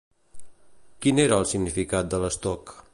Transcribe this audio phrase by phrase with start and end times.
[1.05, 2.79] Quin era el significat de l'estoc?